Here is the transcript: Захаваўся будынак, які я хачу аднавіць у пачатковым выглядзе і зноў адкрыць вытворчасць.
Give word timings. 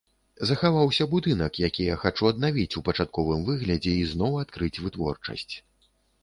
Захаваўся 0.51 1.05
будынак, 1.11 1.59
які 1.67 1.85
я 1.87 1.97
хачу 2.03 2.29
аднавіць 2.29 2.77
у 2.81 2.83
пачатковым 2.87 3.45
выглядзе 3.51 3.93
і 3.99 4.09
зноў 4.15 4.41
адкрыць 4.43 4.73
вытворчасць. 4.87 5.53